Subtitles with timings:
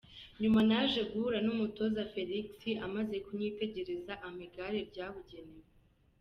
[0.41, 2.45] Nyuma naje guhura n’umutoza Felix
[2.87, 5.67] amaze kunyitegereza ampa igare ryabugenewe.